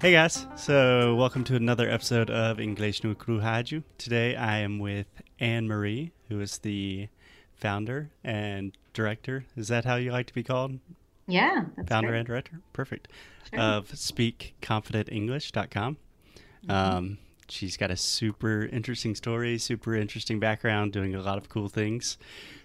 [0.00, 3.82] Hey guys, so welcome to another episode of English no Rádio.
[3.98, 7.08] Today I am with Anne Marie, who is the
[7.52, 9.44] founder and director.
[9.58, 10.78] Is that how you like to be called?
[11.26, 12.20] Yeah, founder great.
[12.20, 12.60] and director.
[12.72, 13.08] Perfect.
[13.50, 13.60] Sure.
[13.60, 15.96] Of speakconfidentenglish.com.
[15.96, 16.70] Mm-hmm.
[16.70, 17.18] Um,
[17.50, 22.16] she's got a super interesting story, super interesting background, doing a lot of cool things.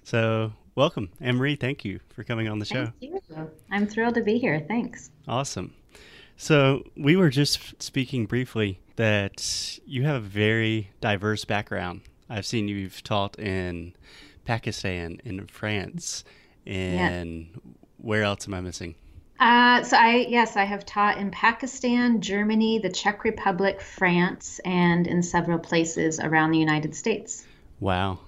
[0.04, 1.58] So, welcome, Anne Marie.
[1.58, 2.94] Thank you for coming on the show.
[3.02, 3.20] You.
[3.72, 4.64] I'm thrilled to be here.
[4.70, 5.12] Thanks.
[5.28, 5.74] Awesome.
[6.38, 12.02] So, we were just speaking briefly that you have a very diverse background.
[12.30, 13.94] I've seen you've taught in
[14.46, 16.24] Pakistan, in France,
[16.66, 17.60] and
[17.98, 18.96] where else am I missing?
[19.40, 25.08] Uh, so I yes, I have taught in Pakistan, Germany, the Czech Republic, France, and
[25.08, 27.46] in several places around the United States.
[27.80, 28.20] Wow.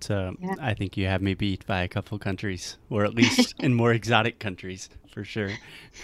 [0.00, 0.54] So Yeah.
[0.60, 3.92] I think you have me beat by a couple countries, or at least in more
[3.92, 5.50] exotic countries for sure.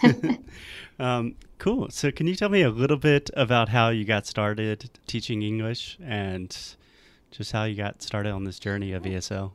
[0.98, 1.91] um, cool.
[1.91, 5.98] So can you tell me a little bit about how you got started teaching English
[6.02, 6.57] and
[7.30, 9.52] just how you got started on this journey of ESL?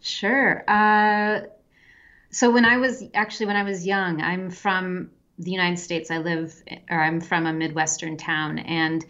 [0.00, 0.64] Sure.
[0.68, 1.46] Uh,
[2.30, 6.10] so when I was actually when I was young, I'm from the United States.
[6.10, 6.54] I live
[6.90, 9.04] or I'm from a Midwestern town and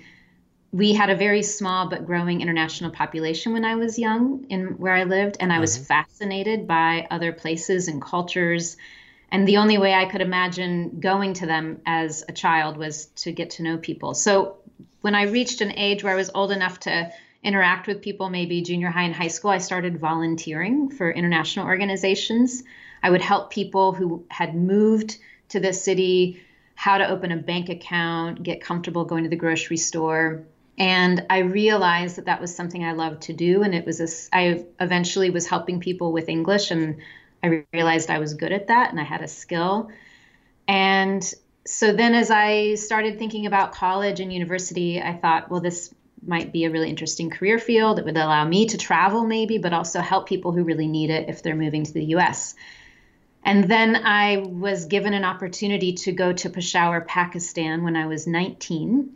[0.72, 4.94] we had a very small but growing international population when I was young in where
[4.94, 5.86] I lived and I was Mhm.
[5.86, 8.76] fascinated by other places and cultures
[9.30, 13.32] and the only way I could imagine going to them as a child was to
[13.32, 14.14] get to know people.
[14.14, 14.56] So
[15.00, 17.10] when I reached an age where I was old enough to
[17.42, 22.62] interact with people, maybe junior high and high school, I started volunteering for international organizations.
[23.02, 25.18] I would help people who had moved
[25.50, 26.40] to the city
[26.74, 30.44] how to open a bank account, get comfortable going to the grocery store.
[30.78, 33.62] And I realized that that was something I loved to do.
[33.62, 36.96] And it was I eventually was helping people with English, and
[37.42, 39.90] I realized I was good at that and I had a skill.
[40.68, 41.22] And
[41.64, 46.52] so then, as I started thinking about college and university, I thought, well, this might
[46.52, 47.98] be a really interesting career field.
[47.98, 51.28] It would allow me to travel, maybe, but also help people who really need it
[51.28, 52.54] if they're moving to the US.
[53.44, 58.26] And then I was given an opportunity to go to Peshawar, Pakistan when I was
[58.26, 59.12] 19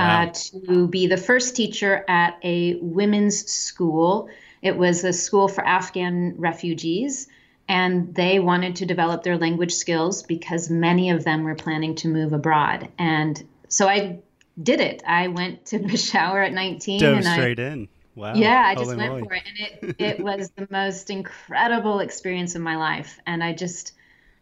[0.00, 0.22] Wow.
[0.22, 4.28] uh, to be the first teacher at a women's school.
[4.62, 7.28] It was a school for Afghan refugees,
[7.68, 12.08] and they wanted to develop their language skills because many of them were planning to
[12.08, 12.88] move abroad.
[12.98, 14.20] And so I
[14.62, 15.02] did it.
[15.06, 17.88] I went to Peshawar at 19 Dove and I straight in.
[18.16, 18.34] Wow.
[18.34, 19.24] yeah, I just Holy went moly.
[19.24, 23.52] for it, and it it was the most incredible experience of my life, and I
[23.52, 23.92] just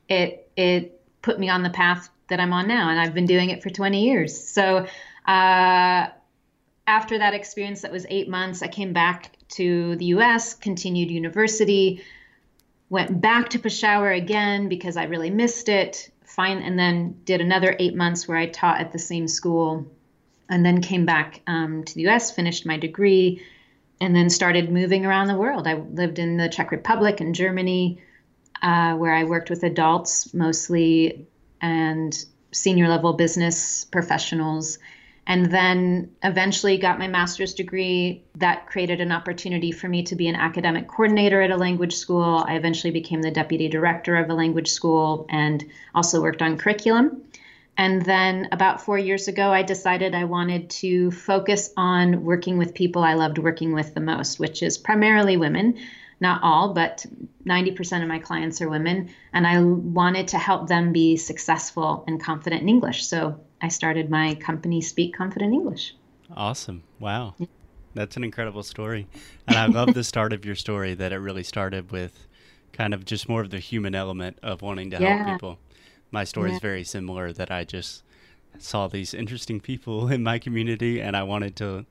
[0.08, 3.50] it it put me on the path that I'm on now, and I've been doing
[3.50, 4.48] it for 20 years.
[4.48, 4.86] So
[5.28, 6.08] uh,
[6.86, 12.02] after that experience, that was eight months, I came back to the U.S., continued university,
[12.88, 16.10] went back to Peshawar again because I really missed it.
[16.24, 19.86] Fine, and then did another eight months where I taught at the same school
[20.48, 23.42] and then came back um, to the US, finished my degree,
[24.00, 25.66] and then started moving around the world.
[25.66, 28.00] I lived in the Czech Republic and Germany,
[28.62, 31.26] uh, where I worked with adults mostly
[31.60, 34.78] and senior level business professionals.
[35.28, 38.24] And then eventually got my master's degree.
[38.36, 42.42] That created an opportunity for me to be an academic coordinator at a language school.
[42.48, 45.62] I eventually became the deputy director of a language school and
[45.94, 47.24] also worked on curriculum.
[47.76, 52.74] And then about four years ago, I decided I wanted to focus on working with
[52.74, 55.78] people I loved working with the most, which is primarily women.
[56.20, 57.04] Not all, but
[57.46, 59.10] 90% of my clients are women.
[59.34, 63.06] And I wanted to help them be successful and confident in English.
[63.06, 65.94] So I started my company, Speak Confident English.
[66.36, 66.82] Awesome.
[67.00, 67.34] Wow.
[67.94, 69.06] That's an incredible story.
[69.46, 72.26] And I love the start of your story that it really started with
[72.72, 75.58] kind of just more of the human element of wanting to help people.
[76.10, 76.56] My story Yeah.
[76.56, 78.02] is very similar that I just
[78.58, 81.86] saw these interesting people in my community and I wanted to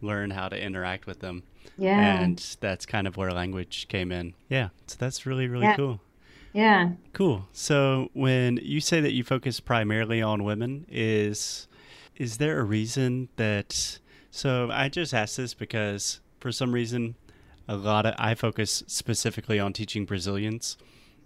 [0.00, 1.44] learn how to interact with them.
[1.78, 2.20] Yeah.
[2.20, 4.34] And that's kind of where language came in.
[4.48, 4.70] Yeah.
[4.86, 5.76] So that's really, really Yeah.
[5.76, 6.00] cool.
[6.54, 6.92] Yeah.
[7.12, 7.46] Cool.
[7.52, 11.68] So when you say that you focus primarily on women, is
[12.16, 13.98] is there a reason that?
[14.30, 17.14] So I just asked this because for some reason,
[17.68, 20.76] a lot of I focus specifically on teaching Brazilians,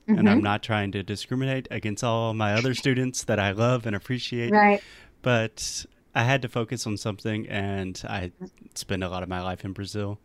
[0.07, 0.43] and I'm Mhm.
[0.45, 4.83] not trying to discriminate against all my other students that I love and appreciate, Right.
[5.23, 8.31] but I had to focus on something, and I
[8.75, 10.19] spend a lot of my life in Brazil.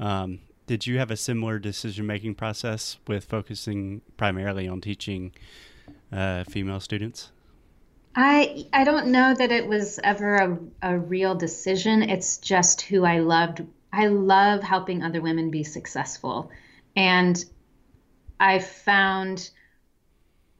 [0.00, 5.32] Um, did you have a similar decision making process with focusing primarily on teaching
[6.12, 7.30] uh, female students?
[8.14, 12.02] I I don't know that it was ever a, a real decision.
[12.02, 13.62] It's just who I loved.
[13.92, 16.50] I love helping other women be successful.
[16.94, 17.42] And
[18.38, 19.50] I found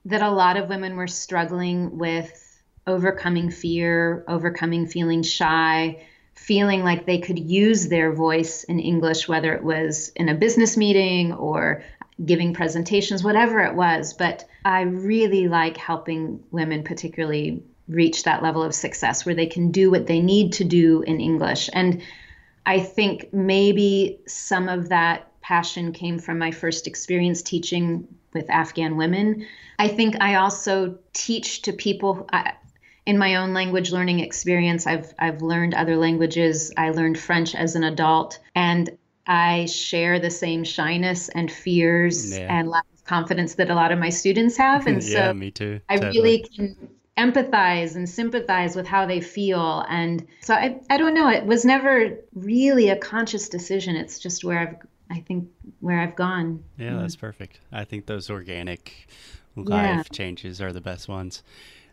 [0.06, 6.04] that a lot of women were struggling with overcoming fear, overcoming feeling shy,
[6.34, 10.76] feeling like they could use their voice in English, whether it was in a business
[10.76, 11.84] meeting or
[12.25, 14.14] giving presentations, whatever it was.
[14.14, 19.70] But I really like helping women, particularly, reach that level of success where they can
[19.70, 21.69] do what they need to do in English.
[21.73, 22.02] And
[22.64, 28.96] I think maybe some of that passion came from my first experience teaching with Afghan
[28.96, 29.46] women.
[29.78, 32.26] I think I also teach to people.
[32.32, 32.55] I,
[33.04, 36.72] in my own language learning experience, I've I've learned other languages.
[36.76, 38.96] I learned French as an adult, and
[39.26, 42.46] I share the same shyness and fears yeah.
[42.49, 44.87] and lack of confidence that a lot of my students have.
[44.87, 45.81] And yeah, so me too.
[45.88, 46.19] I totally.
[46.19, 49.84] really can empathize and sympathize with how they feel.
[49.88, 53.96] And so I, I don't know, it was never really a conscious decision.
[53.96, 54.76] It's just where I've,
[55.10, 55.49] I think,
[55.81, 56.64] where I've gone.
[56.78, 57.60] Yeah, that's perfect.
[57.70, 59.08] I think those organic
[59.56, 60.02] life yeah.
[60.10, 61.43] changes are the best ones.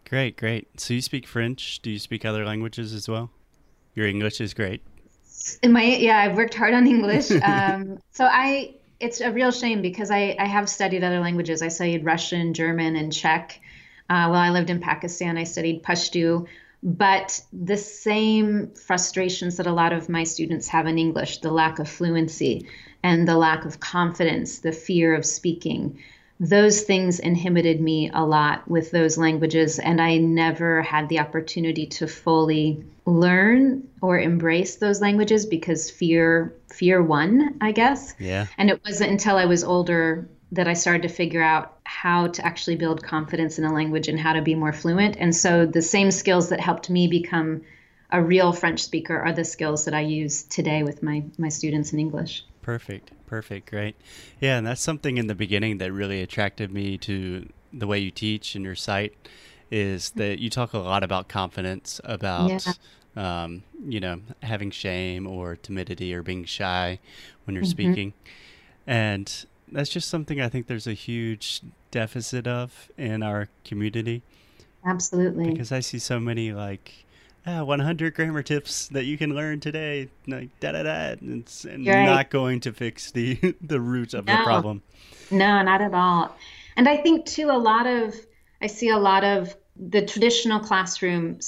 [0.09, 0.79] Great, great.
[0.79, 1.81] So you speak French.
[1.83, 3.29] Do you speak other languages as well?
[3.93, 4.81] Your English is great.
[5.61, 7.31] In my yeah, I've worked hard on English.
[7.43, 11.61] Um, so I it's a real shame because I, I have studied other languages.
[11.61, 13.61] I studied Russian, German, and Czech.
[14.09, 16.47] Uh, while I lived in Pakistan, I studied Pashto.
[16.81, 21.77] But the same frustrations that a lot of my students have in English the lack
[21.77, 22.67] of fluency
[23.03, 25.99] and the lack of confidence, the fear of speaking
[26.39, 31.85] those things inhibited me a lot with those languages and i never had the opportunity
[31.85, 38.13] to fully learn or embrace those languages because fear fear won i guess.
[38.19, 38.45] Yeah.
[38.57, 42.45] And it wasn't until i was older that i started to figure out how to
[42.45, 45.17] actually build confidence in a language and how to be more fluent.
[45.17, 47.63] And so the same skills that helped me become
[48.11, 51.91] a real french speaker are the skills that i use today with my my students
[51.93, 52.45] in english.
[52.61, 53.11] Perfect.
[53.29, 53.69] Perfect.
[53.69, 53.95] Great.
[54.41, 58.09] Yeah, and that's something in the beginning that really attracted me to the way you
[58.09, 59.13] teach and your site
[59.69, 62.65] is that you talk a lot about confidence, about
[63.15, 63.43] yeah.
[63.43, 66.97] um, you know, having shame or timidity or being shy
[67.43, 67.69] when you're mm-hmm.
[67.69, 68.13] speaking.
[68.87, 71.61] And that's just something I think there's a huge
[71.91, 74.23] deficit of in our community.
[74.83, 75.51] Absolutely.
[75.51, 77.05] Because I see so many like
[77.45, 81.87] ah, 100 grammar tips that you can learn today, like da da da, and, and
[81.87, 82.05] right.
[82.05, 84.37] not going to fix the the root of no.
[84.37, 84.81] the problem.
[85.31, 86.35] No, not at all.
[86.75, 88.15] And I think too, a lot of
[88.61, 91.39] I see a lot of the traditional classroom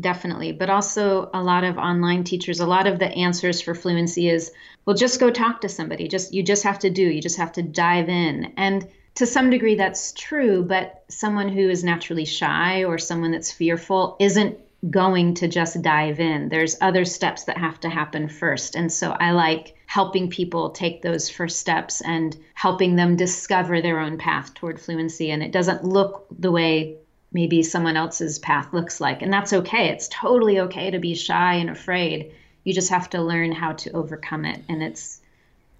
[0.00, 2.60] definitely, but also a lot of online teachers.
[2.60, 4.52] A lot of the answers for fluency is,
[4.84, 6.08] well, just go talk to somebody.
[6.08, 7.02] Just you just have to do.
[7.02, 8.88] You just have to dive in and
[9.18, 14.16] to some degree that's true but someone who is naturally shy or someone that's fearful
[14.20, 14.56] isn't
[14.90, 16.48] going to just dive in.
[16.48, 18.76] There's other steps that have to happen first.
[18.76, 23.98] And so I like helping people take those first steps and helping them discover their
[23.98, 25.30] own path toward fluency.
[25.30, 26.96] And it doesn't look the way
[27.32, 29.22] maybe someone else's path looks like.
[29.22, 29.88] And that's okay.
[29.88, 32.32] It's totally okay to be shy and afraid.
[32.64, 34.62] You just have to learn how to overcome it.
[34.68, 35.20] And it's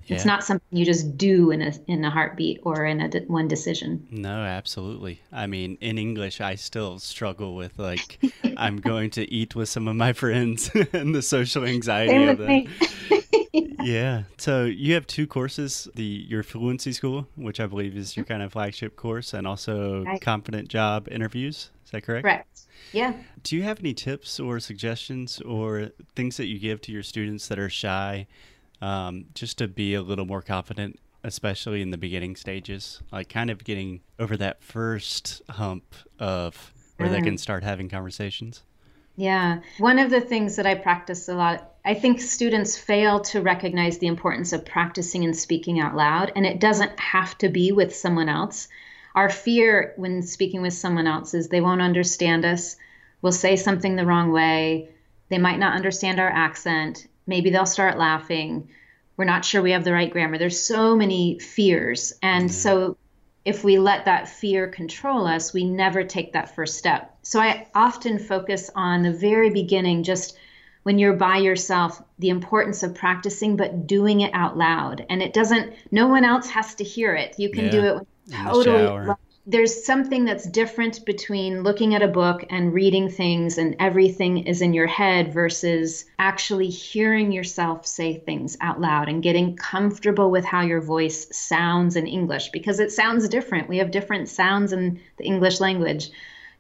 [0.08, 0.16] yeah.
[0.16, 3.46] It's not something you just do in a in a heartbeat or in a one
[3.46, 4.06] decision.
[4.10, 5.20] No, absolutely.
[5.31, 8.19] I mean, in English, I still struggle with like
[8.56, 12.38] I'm going to eat with some of my friends and the social anxiety Same of
[12.38, 13.76] that.
[13.84, 14.22] yeah.
[14.38, 18.43] So you have two courses: the your fluency school, which I believe is your kind
[18.43, 20.20] of flagship course, and also right.
[20.22, 21.70] confident job interviews.
[21.84, 22.25] Is that correct?
[22.25, 22.61] Correct.
[22.93, 23.12] Yeah.
[23.43, 27.49] Do you have any tips or suggestions or things that you give to your students
[27.49, 28.26] that are shy
[28.80, 33.50] um, just to be a little more confident, especially in the beginning stages, like kind
[33.50, 37.12] of getting over that first hump of where mm.
[37.12, 38.62] they can start having conversations.
[39.16, 39.61] Yeah.
[39.78, 43.99] One of the things that I practice a lot, I think students fail to recognize
[43.99, 47.97] the importance of practicing and speaking out loud, and it doesn't have to be with
[47.97, 48.68] someone else.
[49.16, 52.76] Our fear when speaking with someone else is they won't understand us,
[53.20, 54.90] we'll say something the wrong way,
[55.30, 58.68] they might not understand our accent, maybe they'll start laughing.
[59.16, 60.38] We're not sure we have the right grammar.
[60.38, 62.14] There's so many fears.
[62.23, 62.52] And mm-hmm.
[62.52, 62.97] so
[63.44, 67.16] if we let that fear control us we never take that first step.
[67.23, 70.37] So i often focus on the very beginning just
[70.82, 75.06] when you're by yourself the importance of practicing but doing it out loud.
[75.08, 77.38] And it doesn't no one else has to hear it.
[77.38, 77.70] You can yeah.
[77.70, 79.14] do it totally
[79.50, 84.61] there's something that's different between looking at a book and reading things and everything is
[84.61, 90.45] in your head versus actually hearing yourself say things out loud and getting comfortable with
[90.45, 93.71] how your voice sounds in English because it sounds different.
[93.71, 96.11] We have different sounds in the English language.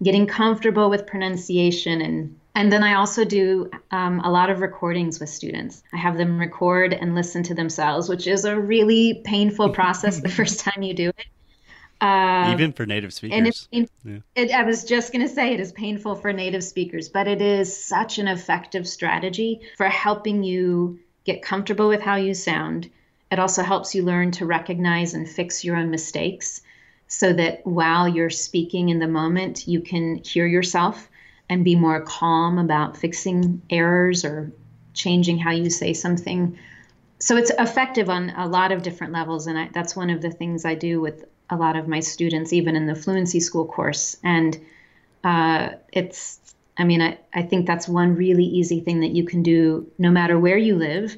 [0.02, 5.20] Getting comfortable with pronunciation and and then I also do um, a lot of recordings
[5.20, 5.82] with students.
[5.92, 10.28] I have them record and listen to themselves, which is a really painful process the
[10.40, 11.26] first time you do it
[12.00, 13.68] Uh, Even for native speakers.
[13.72, 14.18] And it, yeah.
[14.36, 17.42] it, I was just going to say it is painful for native speakers, but it
[17.42, 22.88] is such an effective strategy for helping you get comfortable with how you sound.
[23.32, 26.62] It also helps you learn to recognize and fix your own mistakes
[27.08, 31.08] so that while you're speaking in the moment, you can hear yourself
[31.48, 34.52] and be more calm about fixing errors or
[34.94, 36.58] changing how you say something.
[37.18, 40.30] So it's effective on a lot of different levels, and I, that's one of the
[40.30, 44.16] things I do with a lot of my students, even in the fluency school course.
[44.22, 44.58] And
[45.24, 46.40] uh, it's,
[46.76, 50.10] I mean, I, I think that's one really easy thing that you can do no
[50.10, 51.16] matter where you live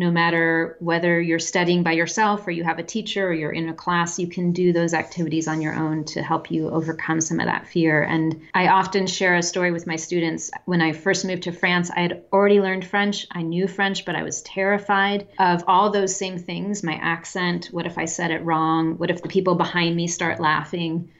[0.00, 3.68] no matter whether you're studying by yourself or you have a teacher or you're in
[3.68, 7.38] a class, you can do those activities on your own to help you overcome some
[7.38, 8.02] of that fear.
[8.02, 10.50] And I often share a story with my students.
[10.64, 13.26] When I first moved to France, I had already learned French.
[13.30, 17.66] I knew French, but I was terrified of all those same things my accent.
[17.70, 18.96] What if I said it wrong?
[18.96, 21.12] What if the people behind me start laughing?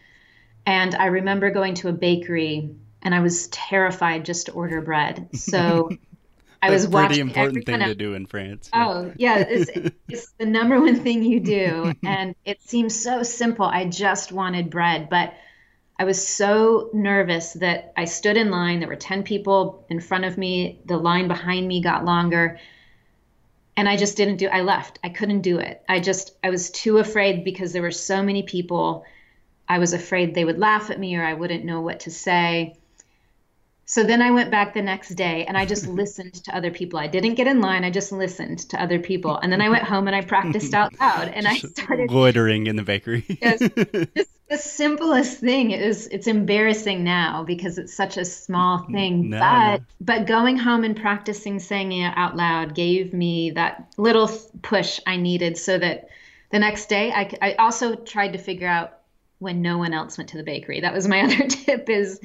[0.64, 2.70] And I remember going to a bakery
[3.02, 5.28] and I was terrified just to order bread.
[5.34, 5.90] So
[6.62, 7.09] I was watching.
[7.09, 8.69] Pretty important thing to do in France.
[8.73, 9.71] Oh yeah, it's,
[10.09, 13.64] it's the number one thing you do, and it seems so simple.
[13.64, 15.35] I just wanted bread, but
[15.99, 18.81] I was so nervous that I stood in line.
[18.81, 20.81] There were ten people in front of me.
[20.85, 22.59] The line behind me got longer,
[23.76, 24.49] and I just didn't do.
[24.49, 24.99] I left.
[25.02, 25.83] I couldn't do it.
[25.88, 29.05] I just I was too afraid because there were so many people.
[29.67, 32.79] I was afraid they would laugh at me or I wouldn't know what to say.
[33.90, 36.97] So then I went back the next day and I just listened to other people.
[36.97, 37.82] I didn't get in line.
[37.82, 39.37] I just listened to other people.
[39.37, 42.76] And then I went home and I practiced out loud and I started loitering in
[42.76, 43.25] the bakery.
[43.42, 43.59] yes,
[44.16, 49.30] just the simplest thing is it's embarrassing now because it's such a small thing.
[49.30, 49.40] No.
[49.40, 54.30] But but going home and practicing saying it out loud gave me that little
[54.62, 56.11] push I needed so that
[56.52, 58.99] the next day I, I also tried to figure out
[59.40, 60.78] when no one else went to the bakery.
[60.82, 62.20] That was my other tip is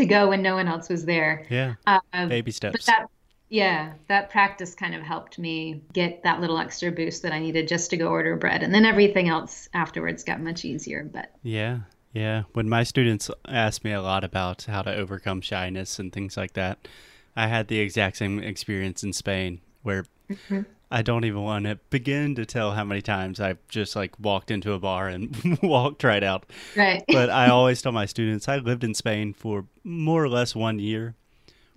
[0.00, 1.46] to go when no one else was there.
[1.48, 1.74] Yeah.
[1.86, 2.72] Uh, Baby steps.
[2.72, 3.06] But that,
[3.48, 7.68] yeah, that practice kind of helped me get that little extra boost that I needed
[7.68, 8.62] just to go order bread.
[8.62, 11.08] And then everything else afterwards got much easier.
[11.12, 11.80] But yeah,
[12.12, 12.44] yeah.
[12.52, 16.54] When my students ask me a lot about how to overcome shyness and things like
[16.54, 16.88] that,
[17.36, 20.62] I had the exact same experience in Spain where mm-hmm.
[20.90, 24.50] I don't even want to begin to tell how many times I've just like walked
[24.50, 26.46] into a bar and walked right out.
[26.76, 27.04] Right.
[27.06, 30.80] but I always tell my students I lived in Spain for more or less one
[30.80, 31.14] year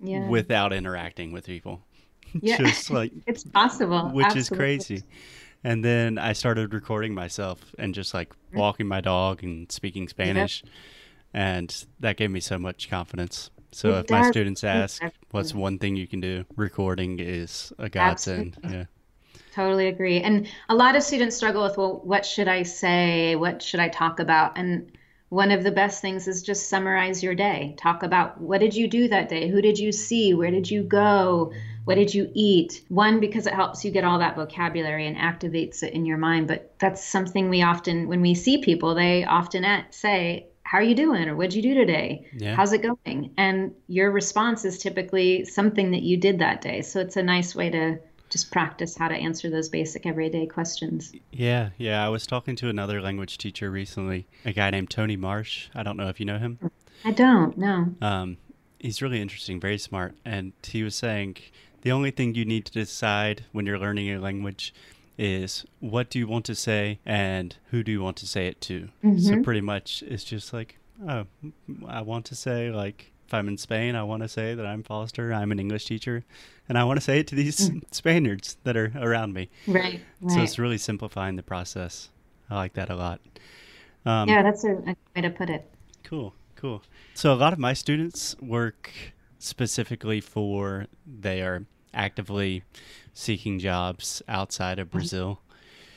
[0.00, 0.28] yeah.
[0.28, 1.82] without interacting with people.
[2.40, 2.56] Yeah.
[2.56, 4.08] just like it's possible.
[4.08, 4.40] Which Absolutely.
[4.40, 5.04] is crazy.
[5.62, 10.64] And then I started recording myself and just like walking my dog and speaking Spanish.
[10.64, 10.72] Yep.
[11.32, 13.50] And that gave me so much confidence.
[13.70, 16.44] So it if my students ask, what's one thing you can do?
[16.56, 18.56] Recording is a godsend.
[18.56, 18.78] Absolutely.
[18.78, 18.84] Yeah.
[19.54, 20.20] Totally agree.
[20.20, 23.36] And a lot of students struggle with, well, what should I say?
[23.36, 24.58] What should I talk about?
[24.58, 24.90] And
[25.28, 27.76] one of the best things is just summarize your day.
[27.78, 29.48] Talk about what did you do that day?
[29.48, 30.34] Who did you see?
[30.34, 31.52] Where did you go?
[31.84, 32.82] What did you eat?
[32.88, 36.48] One, because it helps you get all that vocabulary and activates it in your mind.
[36.48, 40.96] But that's something we often, when we see people, they often say, how are you
[40.96, 42.56] doing or what'd you do today yeah.
[42.56, 47.00] how's it going and your response is typically something that you did that day so
[47.00, 47.98] it's a nice way to
[48.34, 51.12] just practice how to answer those basic everyday questions.
[51.30, 52.04] Yeah, yeah.
[52.04, 55.68] I was talking to another language teacher recently, a guy named Tony Marsh.
[55.72, 56.58] I don't know if you know him.
[57.04, 57.94] I don't, no.
[58.02, 58.38] Um,
[58.80, 60.16] he's really interesting, very smart.
[60.24, 61.36] And he was saying
[61.82, 64.74] the only thing you need to decide when you're learning a language
[65.16, 68.60] is what do you want to say and who do you want to say it
[68.62, 68.88] to.
[69.04, 69.18] Mm-hmm.
[69.18, 70.76] So pretty much it's just like,
[71.08, 71.26] oh,
[71.86, 74.82] I want to say like if I'm in Spain, I want to say that I'm
[74.82, 75.32] Foster.
[75.32, 76.24] I'm an English teacher,
[76.68, 77.82] and I want to say it to these mm.
[77.90, 79.50] Spaniards that are around me.
[79.66, 80.32] Right, right.
[80.32, 82.10] So it's really simplifying the process.
[82.50, 83.20] I like that a lot.
[84.06, 85.70] Um, yeah, that's a, a way to put it.
[86.02, 86.82] Cool, cool.
[87.14, 88.90] So a lot of my students work
[89.38, 92.62] specifically for they are actively
[93.12, 94.98] seeking jobs outside of mm-hmm.
[94.98, 95.40] Brazil.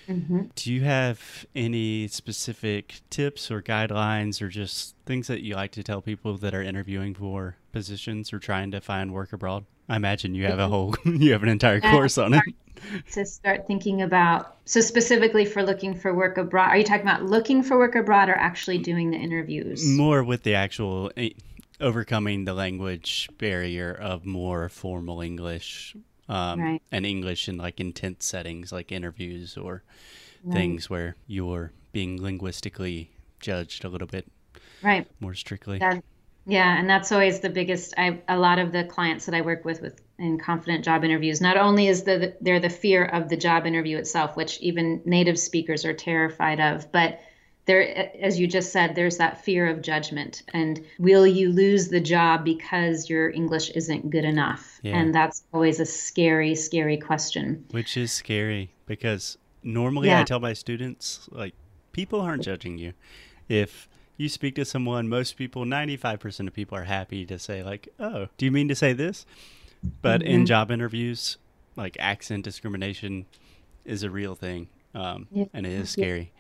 [0.07, 0.43] Mm-hmm.
[0.55, 5.83] Do you have any specific tips or guidelines or just things that you like to
[5.83, 9.65] tell people that are interviewing for positions or trying to find work abroad?
[9.89, 12.44] I imagine you have a whole you have an entire course on it.
[13.13, 17.24] To start thinking about so specifically for looking for work abroad, are you talking about
[17.24, 19.86] looking for work abroad or actually doing the interviews?
[19.86, 21.29] More with the actual eh,
[21.82, 25.96] overcoming the language barrier of more formal English
[26.29, 26.82] um, right.
[26.91, 29.84] and English in like intense settings like interviews or
[30.44, 30.53] right.
[30.53, 34.27] things where you're being linguistically judged a little bit
[34.82, 35.79] right more strictly.
[35.79, 36.03] That,
[36.48, 37.94] yeah, and that's always the biggest.
[37.98, 41.42] I a lot of the clients that I work with with in confident job interviews.
[41.42, 45.38] Not only is the they're the fear of the job interview itself, which even native
[45.38, 47.20] speakers are terrified of, but
[47.66, 52.00] there as you just said there's that fear of judgment and will you lose the
[52.00, 54.96] job because your english isn't good enough yeah.
[54.96, 60.22] and that's always a scary scary question which is scary because normally yeah.
[60.22, 61.54] i tell my students like
[61.92, 62.94] people aren't judging you
[63.50, 67.88] if you speak to someone most people 95% of people are happy to say like
[68.00, 69.25] oh do you mean to say this
[70.01, 70.31] but mm-hmm.
[70.31, 71.38] in job interviews
[71.75, 73.25] like accent discrimination
[73.86, 75.45] is a real thing um, yeah.
[75.53, 76.31] and it is scary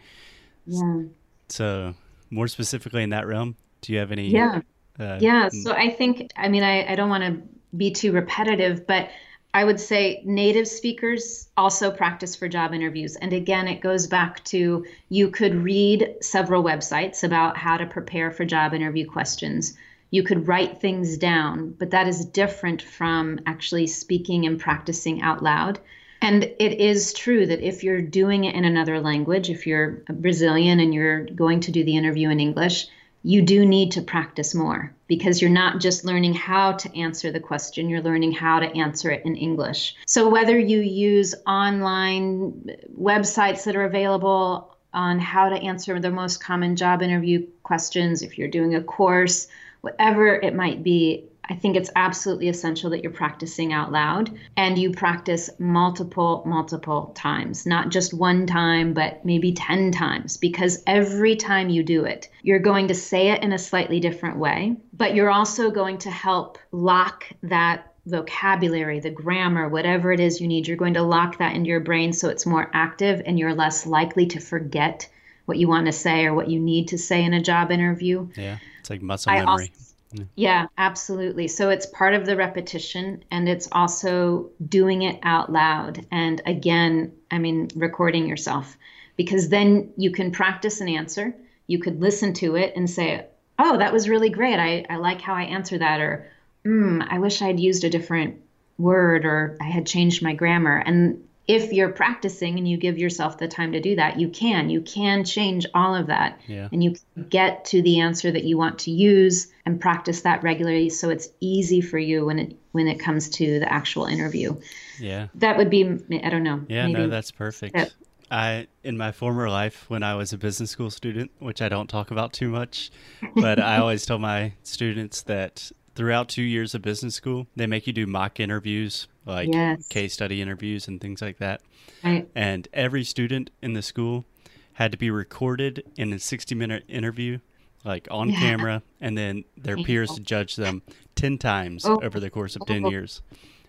[0.67, 1.03] yeah.
[1.49, 1.95] So,
[2.29, 4.27] more specifically in that realm, do you have any?
[4.27, 4.61] Yeah.
[4.99, 5.49] Uh, yeah.
[5.49, 7.41] So I think, I mean, I, I don't want to
[7.75, 9.09] be too repetitive, but
[9.53, 13.15] I would say native speakers also practice for job interviews.
[13.15, 18.29] And again, it goes back to you could read several websites about how to prepare
[18.29, 19.75] for job interview questions.
[20.11, 25.43] You could write things down, but that is different from actually speaking and practicing out
[25.43, 25.79] loud.
[26.21, 30.79] And it is true that if you're doing it in another language, if you're Brazilian
[30.79, 32.87] and you're going to do the interview in English,
[33.23, 37.39] you do need to practice more because you're not just learning how to answer the
[37.39, 39.95] question, you're learning how to answer it in English.
[40.05, 46.43] So, whether you use online websites that are available on how to answer the most
[46.43, 49.47] common job interview questions, if you're doing a course,
[49.81, 54.77] whatever it might be, I think it's absolutely essential that you're practicing out loud and
[54.77, 61.35] you practice multiple, multiple times, not just one time, but maybe 10 times, because every
[61.35, 65.15] time you do it, you're going to say it in a slightly different way, but
[65.15, 70.67] you're also going to help lock that vocabulary, the grammar, whatever it is you need.
[70.67, 73.85] You're going to lock that into your brain so it's more active and you're less
[73.85, 75.09] likely to forget
[75.45, 78.27] what you want to say or what you need to say in a job interview.
[78.35, 79.45] Yeah, it's like muscle memory.
[79.45, 79.86] Also,
[80.35, 81.47] yeah, absolutely.
[81.47, 86.05] So it's part of the repetition and it's also doing it out loud.
[86.11, 88.77] And again, I mean, recording yourself
[89.17, 91.35] because then you can practice an answer.
[91.67, 93.25] You could listen to it and say,
[93.59, 94.59] oh, that was really great.
[94.59, 95.99] I, I like how I answer that.
[95.99, 96.31] Or,
[96.65, 98.39] mm, I wish I'd used a different
[98.77, 100.77] word or I had changed my grammar.
[100.77, 104.69] And if you're practicing and you give yourself the time to do that, you can.
[104.69, 106.41] You can change all of that.
[106.45, 106.67] Yeah.
[106.71, 106.95] And you
[107.29, 111.29] get to the answer that you want to use and practice that regularly so it's
[111.39, 114.55] easy for you when it when it comes to the actual interview.
[114.99, 115.27] Yeah.
[115.35, 116.65] That would be I don't know.
[116.67, 117.95] Yeah, no, that's perfect.
[118.29, 121.87] I in my former life when I was a business school student, which I don't
[121.87, 122.91] talk about too much,
[123.35, 127.87] but I always tell my students that throughout 2 years of business school, they make
[127.87, 129.85] you do mock interviews like yes.
[129.87, 131.61] case study interviews and things like that.
[132.03, 132.29] Right.
[132.35, 134.25] And every student in the school
[134.73, 137.39] had to be recorded in a 60 minute interview,
[137.83, 138.39] like on yeah.
[138.39, 140.83] camera, and then their peers to judge them
[141.15, 141.99] 10 times oh.
[142.01, 142.89] over the course of 10 oh.
[142.89, 143.21] years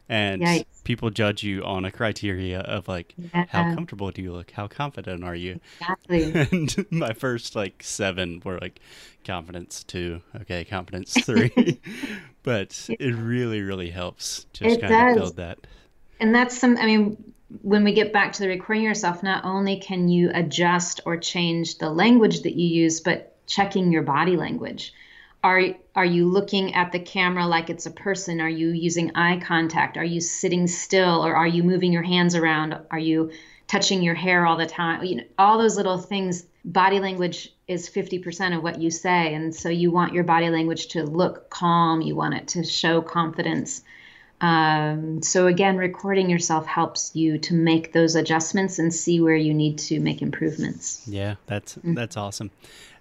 [0.08, 0.84] and Yikes.
[0.84, 3.44] people judge you on a criteria of like yeah.
[3.48, 4.50] how comfortable do you look?
[4.50, 5.60] How confident are you?
[5.80, 6.32] Exactly.
[6.50, 8.80] And my first like seven were like
[9.24, 10.22] confidence two.
[10.42, 11.80] Okay confidence three.
[12.44, 15.10] But it really really helps just it kind does.
[15.10, 15.58] of build that.
[16.20, 19.78] And that's some i mean when we get back to the recording yourself not only
[19.80, 24.92] can you adjust or change the language that you use but checking your body language
[25.44, 25.62] are
[25.94, 28.40] are you looking at the camera like it's a person?
[28.40, 29.96] Are you using eye contact?
[29.96, 32.76] Are you sitting still or are you moving your hands around?
[32.90, 33.30] Are you
[33.66, 35.04] touching your hair all the time?
[35.04, 36.44] You know all those little things.
[36.64, 40.88] Body language is 50% of what you say and so you want your body language
[40.88, 42.00] to look calm.
[42.00, 43.82] You want it to show confidence.
[44.40, 49.54] Um, so again recording yourself helps you to make those adjustments and see where you
[49.54, 51.02] need to make improvements.
[51.06, 51.94] Yeah that's mm-hmm.
[51.94, 52.50] that's awesome.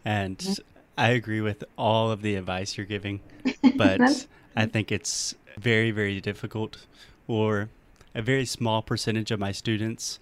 [0.05, 0.76] And mm-hmm.
[0.97, 3.21] I agree with all of the advice you're giving,
[3.75, 6.85] but I think it's very, very difficult,
[7.27, 7.69] or
[8.15, 10.19] a very small percentage of my students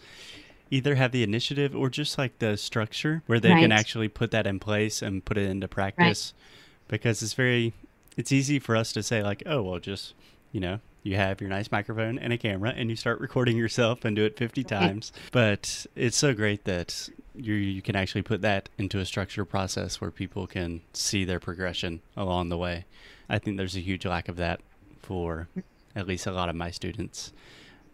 [0.70, 3.62] either have the initiative or just like the structure where they right.
[3.62, 6.88] can actually put that in place and put it into practice right.
[6.90, 7.74] because it's very
[8.18, 10.14] it's easy for us to say like oh well just
[10.52, 14.04] you know you have your nice microphone and a camera and you start recording yourself
[14.04, 14.68] and do it 50 right.
[14.68, 19.50] times but it's so great that you you can actually put that into a structured
[19.50, 22.86] process where people can see their progression along the way.
[23.30, 24.62] I think there's a huge lack of that
[25.00, 25.48] for
[25.96, 27.32] at least a lot of my students.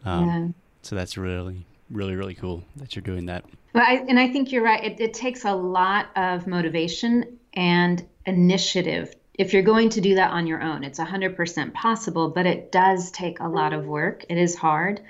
[0.05, 0.47] Um, yeah.
[0.81, 3.45] So that's really, really, really cool that you're doing that.
[3.73, 4.83] Well, I, and I think you're right.
[4.83, 10.31] It, it takes a lot of motivation and initiative if you're going to do that
[10.31, 10.83] on your own.
[10.83, 14.25] It's 100% possible, but it does take a lot of work.
[14.29, 15.01] It is hard.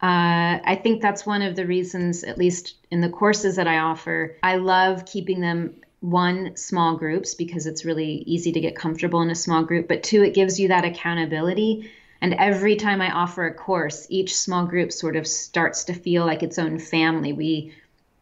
[0.00, 3.78] Uh, I think that's one of the reasons, at least in the courses that I
[3.78, 9.20] offer, I love keeping them one small groups because it's really easy to get comfortable
[9.22, 11.90] in a small group, but two, it gives you that accountability.
[12.20, 16.24] And every time I offer a course, each small group sort of starts to feel
[16.24, 17.32] like its own family.
[17.32, 17.74] We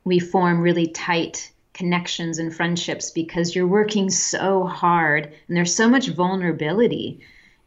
[0.05, 5.89] we form really tight connections and friendships because you're working so hard and there's so
[5.89, 7.21] much vulnerability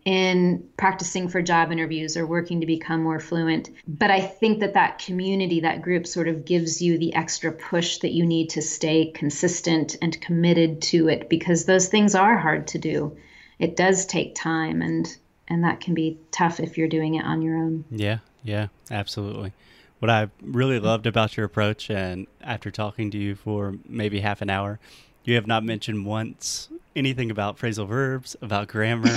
[0.06, 3.70] in practicing for job interviews or working to become more fluent.
[3.88, 8.00] But I think that that community, that group sort of gives you the extra push
[8.00, 12.68] that you need to stay consistent and committed to it because those things are hard
[12.70, 13.18] to do.
[13.60, 15.18] It does take time and
[15.52, 17.84] and that can be tough if you're doing it on your own.
[17.90, 19.52] Yeah, yeah, absolutely.
[19.98, 24.42] What I really loved about your approach and after talking to you for maybe half
[24.42, 24.80] an hour,
[25.24, 29.10] you have not mentioned once anything about phrasal verbs, about grammar.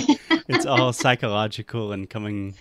[0.49, 2.55] it's all psychological and coming,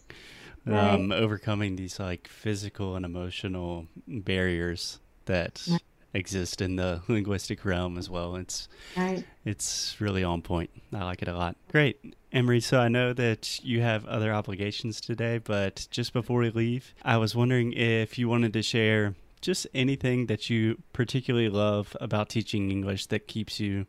[0.68, 1.20] um, right.
[1.20, 5.82] overcoming these like physical and emotional barriers that right.
[6.14, 8.36] exist in the linguistic realm as well.
[8.36, 9.24] It's right.
[9.46, 10.70] it's really on point.
[10.94, 11.56] I like it a lot.
[11.72, 12.16] Great.
[12.32, 16.50] Anne Marie, so I know that you have other obligations today, but just before we
[16.50, 21.98] leave, I was wondering if you wanted to share just anything that you particularly love
[22.00, 23.86] about teaching English that keeps you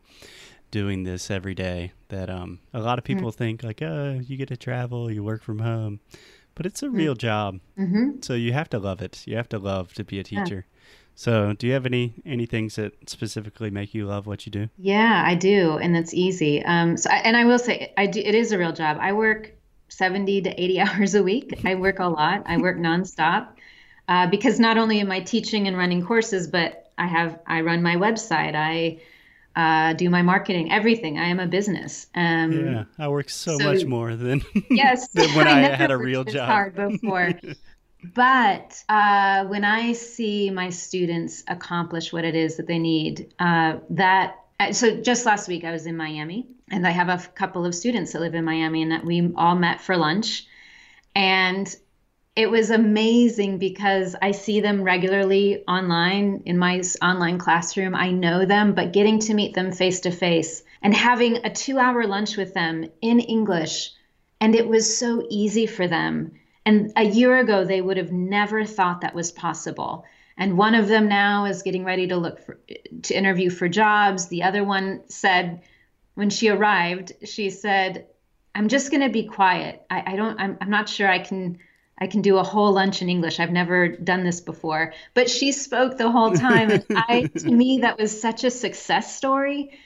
[0.73, 3.37] doing this every day that um, a lot of people mm-hmm.
[3.37, 5.99] think like oh you get to travel you work from home
[6.55, 6.97] but it's a mm-hmm.
[6.97, 8.19] real job mm-hmm.
[8.21, 10.81] so you have to love it you have to love to be a teacher yeah.
[11.13, 14.67] so do you have any any things that specifically make you love what you do
[14.79, 18.19] yeah i do and it's easy um, so I, and i will say i do
[18.19, 19.53] it is a real job i work
[19.89, 23.49] 70 to 80 hours a week i work a lot i work nonstop
[24.07, 27.81] uh, because not only am I teaching and running courses, but I have I run
[27.81, 28.53] my website.
[28.53, 28.99] I
[29.55, 31.19] uh, do my marketing, everything.
[31.19, 32.07] I am a business.
[32.15, 35.91] Um, yeah, I work so, so much more than yes than when I, I had
[35.91, 36.47] a real job.
[36.47, 37.33] Hard before.
[38.15, 43.77] but uh, when I see my students accomplish what it is that they need, uh,
[43.91, 47.65] that uh, so just last week I was in Miami, and I have a couple
[47.65, 50.47] of students that live in Miami, and that we all met for lunch,
[51.15, 51.73] and
[52.35, 57.93] it was amazing because I see them regularly online in my online classroom.
[57.93, 61.77] I know them, but getting to meet them face to face and having a two
[61.77, 63.91] hour lunch with them in English.
[64.41, 66.31] And it was so easy for them.
[66.65, 70.05] And a year ago, they would have never thought that was possible.
[70.35, 72.57] And one of them now is getting ready to look for,
[73.03, 74.27] to interview for jobs.
[74.27, 75.61] The other one said,
[76.15, 78.07] when she arrived, she said,
[78.55, 79.85] I'm just going to be quiet.
[79.89, 81.59] I, I don't, I'm, I'm not sure I can
[81.97, 83.39] I can do a whole lunch in English.
[83.39, 84.93] I've never done this before.
[85.13, 86.71] But she spoke the whole time.
[86.71, 89.79] And I, to me, that was such a success story.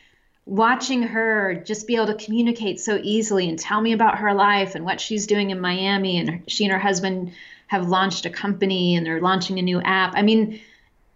[0.45, 4.75] Watching her just be able to communicate so easily and tell me about her life
[4.75, 6.19] and what she's doing in Miami.
[6.19, 7.33] And she and her husband
[7.67, 10.13] have launched a company and they're launching a new app.
[10.15, 10.61] I mean,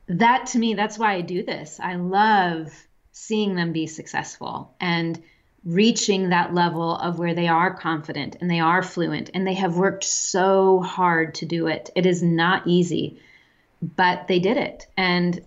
[0.07, 1.79] that to me, that's why I do this.
[1.81, 2.71] I love
[3.13, 4.75] seeing them be successful.
[4.79, 5.21] And
[5.63, 9.77] reaching that level of where they are confident and they are fluent and they have
[9.77, 11.89] worked so hard to do it.
[11.95, 13.19] It is not easy,
[13.81, 14.87] but they did it.
[14.97, 15.39] And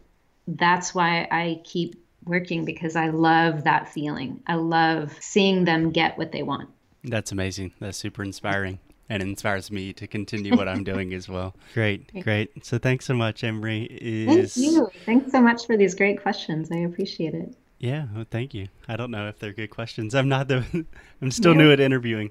[0.47, 4.41] that's why I keep working because I love that feeling.
[4.47, 6.71] I love seeing them get what they want.
[7.03, 7.73] That's amazing.
[7.81, 11.55] That's super inspiring and inspires me to continue what I'm doing as well.
[11.75, 12.65] Great, great.
[12.65, 13.85] So thanks so much, Anne Marie.
[13.85, 14.55] Is...
[14.55, 14.91] Thank you.
[15.05, 16.71] Thanks so much for these great questions.
[16.73, 17.55] I appreciate it.
[17.85, 18.69] Yeah, well, thank you.
[18.89, 20.15] I don't know if they're good questions.
[20.15, 20.87] I'm not the.
[21.21, 22.31] I'm still new at interviewing,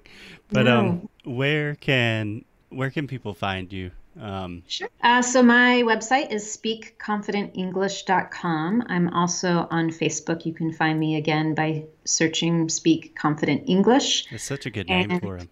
[0.51, 0.79] but no.
[0.79, 3.91] um, where can where can people find you?
[4.19, 4.89] Um, sure.
[5.03, 8.83] Uh, so my website is speakconfidentenglish.com.
[8.87, 10.47] I'm also on Facebook.
[10.47, 15.11] You can find me again by searching "Speak Confident English." It's such a good name
[15.11, 15.49] and, for him.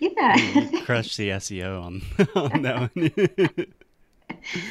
[0.00, 2.00] Yeah, you crushed the SEO on
[2.34, 3.10] on that one.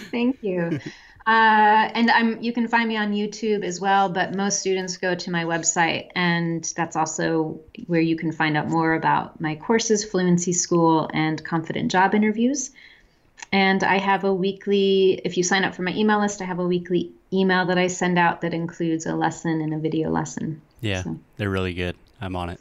[0.09, 0.79] Thank you.
[1.25, 5.15] Uh, and I'm you can find me on YouTube as well, but most students go
[5.15, 10.03] to my website, and that's also where you can find out more about my courses,
[10.03, 12.71] Fluency School, and Confident Job Interviews.
[13.53, 16.59] And I have a weekly, if you sign up for my email list, I have
[16.59, 20.61] a weekly email that I send out that includes a lesson and a video lesson.
[20.81, 21.19] Yeah, so.
[21.37, 21.95] they're really good.
[22.19, 22.59] I'm on it.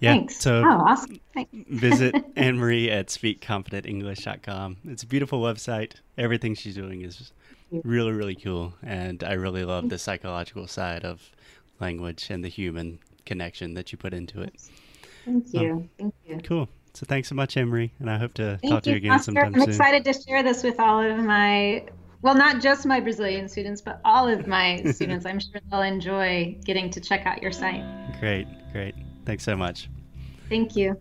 [0.00, 0.12] Yeah.
[0.12, 0.36] Thanks.
[0.36, 1.18] So oh, awesome.
[1.34, 1.50] Thanks.
[1.52, 4.76] visit Anne Marie at speakconfidentenglish.com.
[4.84, 5.94] It's a beautiful website.
[6.16, 7.32] Everything she's doing is
[7.84, 11.30] really really cool and i really love the psychological side of
[11.80, 14.54] language and the human connection that you put into it.
[15.24, 15.72] Thank you.
[15.72, 16.38] Um, thank you.
[16.42, 16.68] cool.
[16.94, 19.12] So thanks so much Anne Marie and i hope to thank talk to you again
[19.12, 19.24] Oscar.
[19.24, 19.68] sometime i'm soon.
[19.68, 21.86] excited to share this with all of my
[22.22, 25.24] well not just my brazilian students but all of my students.
[25.24, 27.84] I'm sure they'll enjoy getting to check out your site.
[28.18, 28.94] Great great.
[29.26, 29.88] Thanks so much.
[30.48, 31.00] Thank you